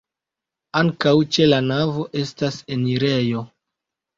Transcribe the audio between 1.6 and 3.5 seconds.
navo estas enirejo.